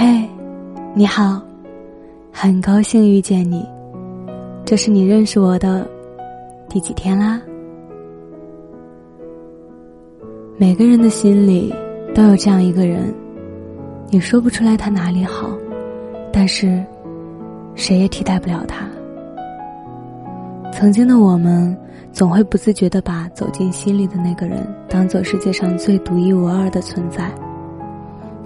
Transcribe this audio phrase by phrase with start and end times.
[0.00, 0.06] 嘿，
[0.94, 1.42] 你好，
[2.30, 3.68] 很高兴遇见你。
[4.64, 5.84] 这是你认识我的
[6.68, 7.40] 第几天啦？
[10.56, 11.74] 每个人的心里
[12.14, 13.12] 都有这样一个人，
[14.08, 15.50] 你说不出来他哪里好，
[16.32, 16.80] 但是
[17.74, 18.86] 谁也替代不了他。
[20.72, 21.76] 曾经的我们，
[22.12, 27.28] 总会不自觉的把走进心里的那个人当做世界上最独一无二的存在。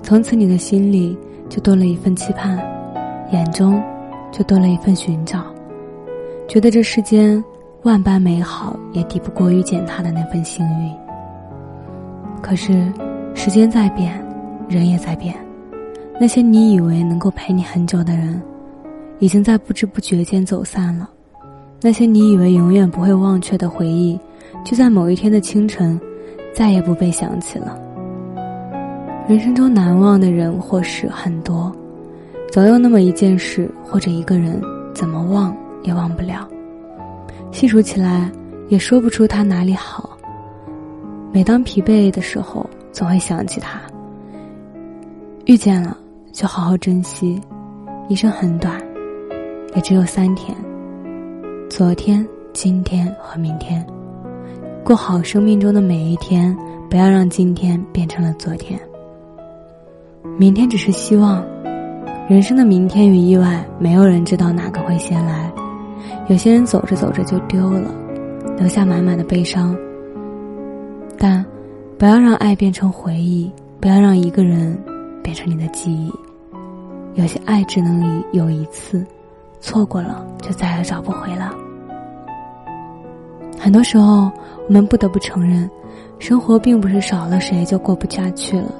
[0.02, 1.14] 从此，你的心里
[1.52, 2.58] 就多了一份期盼，
[3.30, 3.78] 眼中
[4.30, 5.44] 就多了一份寻找，
[6.48, 7.44] 觉得这世间
[7.82, 10.90] 万般美好也抵不过遇见他的那份幸运。
[12.40, 12.90] 可是，
[13.34, 14.18] 时间在变，
[14.66, 15.36] 人也在变，
[16.18, 18.40] 那些你以为能够陪你很久的人，
[19.18, 21.10] 已经在不知不觉间走散了。
[21.82, 24.18] 那些你以为永远不会忘却的回忆，
[24.64, 26.00] 就在某一天的清晨，
[26.54, 27.78] 再也不被想起了。
[29.28, 31.74] 人生中难忘的人或事很多，
[32.50, 34.60] 总有那么一件事或者一个人，
[34.92, 36.46] 怎么忘也忘不了。
[37.52, 38.30] 细数起来，
[38.68, 40.18] 也说不出他哪里好。
[41.32, 43.80] 每当疲惫的时候，总会想起他。
[45.46, 45.96] 遇见了，
[46.32, 47.40] 就好好珍惜。
[48.08, 48.82] 一生很短，
[49.76, 50.54] 也只有三天。
[51.70, 53.86] 昨天、今天和明天，
[54.84, 56.54] 过好生命中的每一天，
[56.90, 58.78] 不要让今天变成了昨天。
[60.38, 61.44] 明天只是希望，
[62.28, 65.52] 人生的明天与意外，没有人知道哪个会先来。
[66.28, 67.90] 有些人走着走着就丢了，
[68.56, 69.76] 留下满满的悲伤。
[71.18, 71.44] 但，
[71.98, 74.76] 不要让爱变成回忆，不要让一个人
[75.22, 76.10] 变成你的记忆。
[77.14, 79.04] 有些爱只能有一次。
[79.60, 81.54] 错过了，就再也找不回了。
[83.56, 84.28] 很多时候，
[84.66, 85.70] 我们不得不承认，
[86.18, 88.74] 生活并不是少了谁就过不下去了。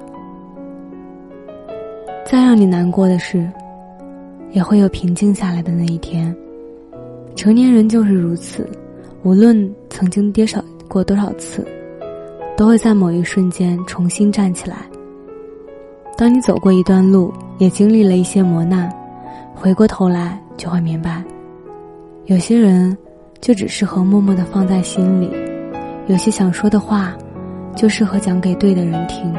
[2.32, 3.46] 再让你难过的事，
[4.52, 6.34] 也会有平静下来的那一天。
[7.36, 8.66] 成年人就是如此，
[9.22, 11.62] 无论曾经跌少过多少次，
[12.56, 14.78] 都会在某一瞬间重新站起来。
[16.16, 18.90] 当你走过一段路，也经历了一些磨难，
[19.54, 20.40] 回过头来。
[20.56, 21.22] 就会明白，
[22.26, 22.96] 有些人
[23.42, 25.30] 就只适合默默的放在心里，
[26.06, 27.12] 有些想说的话，
[27.76, 29.34] 就适合讲给对的人听，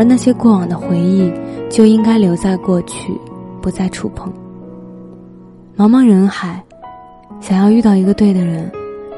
[0.00, 1.30] 而那些过往的回忆
[1.68, 3.12] 就应该留在过去，
[3.60, 4.32] 不再触碰。
[5.76, 6.64] 茫茫人海，
[7.38, 8.72] 想要遇到一个对的人，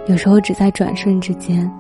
[0.09, 1.71] 有时候只在转瞬之间，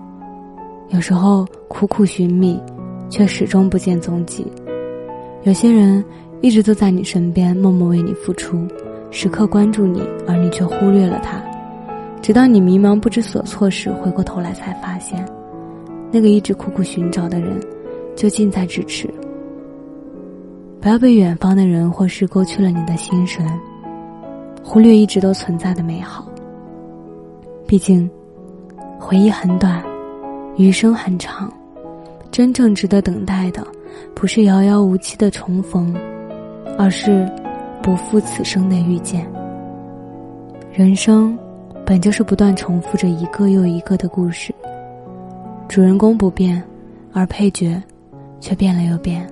[0.90, 2.62] 有时候苦苦寻觅，
[3.10, 4.46] 却始终不见踪迹。
[5.42, 6.04] 有些人
[6.40, 8.56] 一直都在你身边，默默为你付出。
[9.10, 11.42] 时刻关注你，而你却忽略了他，
[12.20, 15.26] 直到你迷茫不知所措时，回过头来才发现，
[16.12, 17.58] 那个一直苦苦寻找的人，
[18.16, 19.08] 就近在咫尺。
[20.80, 23.46] 不要被远方的人或事勾去了你的心神，
[24.62, 26.26] 忽略一直都存在的美好。
[27.66, 28.10] 毕竟，
[28.98, 29.82] 回忆很短，
[30.56, 31.52] 余生很长，
[32.30, 33.66] 真正值得等待的，
[34.14, 35.94] 不是遥遥无期的重逢，
[36.78, 37.28] 而是。
[37.82, 39.26] 不负此生的遇见。
[40.72, 41.36] 人生
[41.84, 44.54] 本就是不断重复着一个又一个的故事，
[45.66, 46.62] 主人公不变，
[47.12, 47.82] 而配角
[48.42, 49.26] 却变了又变。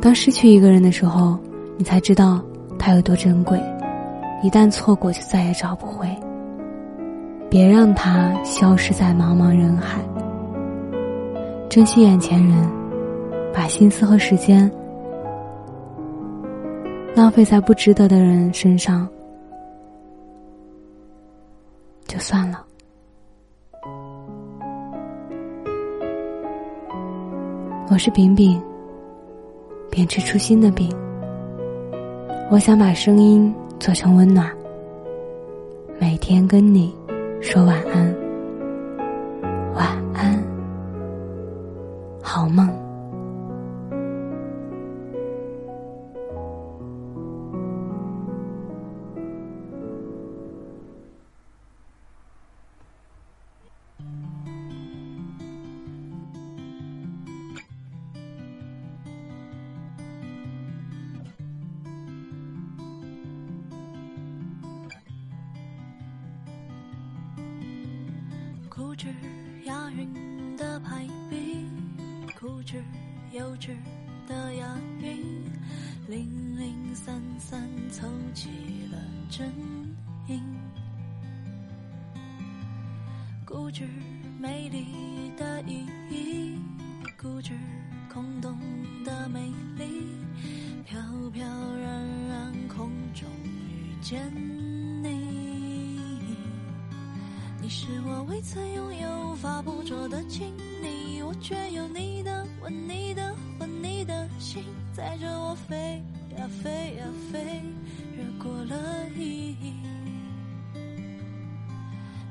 [0.00, 1.38] 当失去一个人的时候，
[1.78, 2.40] 你才知道
[2.78, 3.58] 他有多珍贵。
[4.42, 6.06] 一旦错过，就再也找不回。
[7.48, 9.98] 别让他消失在茫茫人海。
[11.70, 12.70] 珍惜眼前人，
[13.52, 14.70] 把心思和时间。
[17.14, 19.08] 浪费在不值得的人身上，
[22.06, 22.62] 就算了。
[27.88, 28.60] 我是饼饼，
[29.90, 30.90] 秉持初心的饼。
[32.50, 34.50] 我想把声音做成温暖，
[36.00, 36.92] 每天跟你
[37.40, 38.12] 说晚安，
[68.96, 69.08] 固执
[69.66, 71.68] 押韵的排比
[72.40, 72.82] 固执
[73.30, 73.76] 幼稚
[74.26, 75.22] 的押韵
[76.08, 78.48] 零零散散凑齐
[78.90, 78.98] 了
[79.28, 79.52] 阵
[80.28, 80.40] 营
[83.44, 83.86] 固执
[84.40, 84.86] 美丽
[85.36, 86.58] 的意义
[87.20, 87.52] 固执
[88.10, 88.58] 空洞
[89.04, 90.06] 的美丽
[90.86, 90.98] 飘
[91.34, 91.44] 飘
[91.76, 94.45] 然然空中遇见你
[98.46, 104.62] 曾拥有、无法捕捉的亲昵，我却有你的吻、你的魂、你的心，
[104.92, 106.00] 载着我飞
[106.38, 107.60] 呀飞呀飞，
[108.16, 109.72] 越过了意义。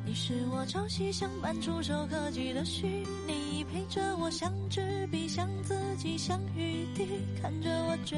[0.06, 2.88] 你是我朝夕相伴、触手可及的虚
[3.28, 7.06] 拟，陪着我像纸笔，像自己，像雨滴，
[7.42, 8.18] 看着我追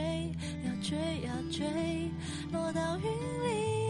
[0.64, 0.96] 呀追
[1.26, 1.66] 呀追，
[2.52, 3.87] 落到云里。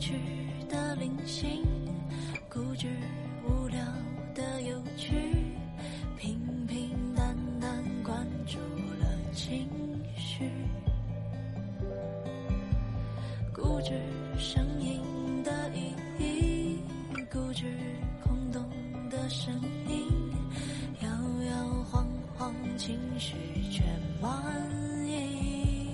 [0.00, 0.14] 趣
[0.66, 1.62] 的零星，
[2.48, 2.88] 固执
[3.46, 3.78] 无聊
[4.34, 5.12] 的有趣，
[6.16, 8.58] 平平淡淡关注
[8.98, 9.68] 了情
[10.16, 10.50] 绪，
[13.52, 13.92] 固执
[14.38, 15.02] 声音
[15.44, 16.78] 的意义，
[17.30, 17.66] 固执
[18.24, 18.66] 空洞
[19.10, 19.54] 的声
[19.86, 20.06] 音，
[21.02, 22.08] 摇摇晃
[22.38, 23.36] 晃情绪
[23.70, 23.86] 全
[24.18, 24.32] 满
[25.06, 25.90] 意。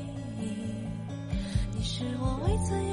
[1.74, 2.85] 你是我未曾、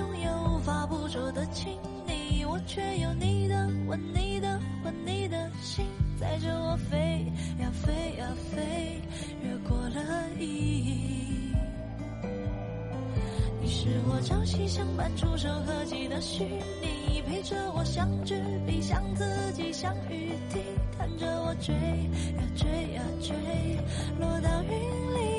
[1.13, 1.77] 说的亲
[2.07, 5.86] 你，我却有你的吻、你的吻、你的心，
[6.19, 6.98] 载着我飞
[7.60, 9.00] 呀飞呀飞，
[9.44, 11.54] 越过了意义。
[13.62, 16.45] 你是我朝夕相伴、触手可及的虚
[16.81, 18.33] 拟，陪着我像纸
[18.65, 19.24] 笔，像自
[19.54, 20.60] 己，像雨滴，
[20.98, 23.36] 看着我追呀追呀追，
[24.19, 25.32] 落到云里。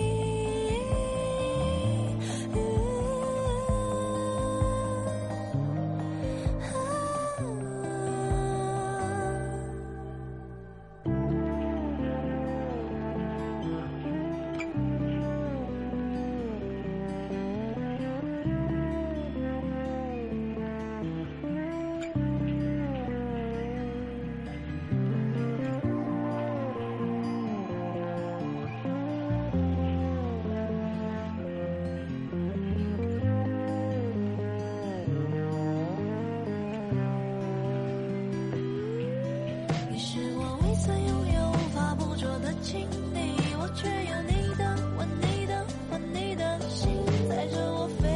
[43.74, 46.90] 却有你的吻你的魂你的心
[47.28, 48.06] 载着我飞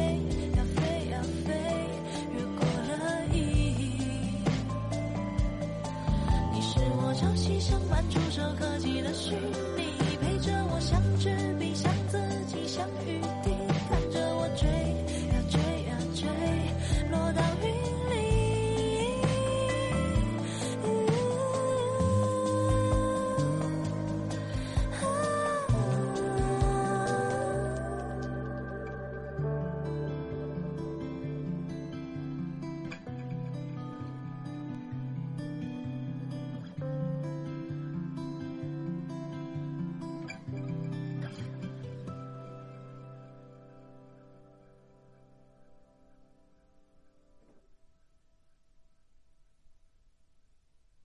[0.55, 1.53] 呀飞呀飞
[2.33, 4.41] 越过了意义
[6.53, 9.35] 你是我朝夕相伴触手可及的虚
[9.75, 9.78] 拟